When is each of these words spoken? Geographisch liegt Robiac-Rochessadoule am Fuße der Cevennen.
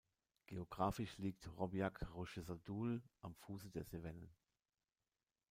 Geographisch 0.47 1.19
liegt 1.19 1.47
Robiac-Rochessadoule 1.59 3.03
am 3.21 3.35
Fuße 3.35 3.69
der 3.69 3.83
Cevennen. 3.85 4.33